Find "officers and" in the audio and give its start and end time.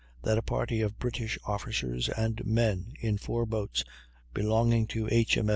1.45-2.43